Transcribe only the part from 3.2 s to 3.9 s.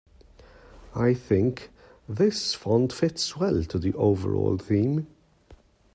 well to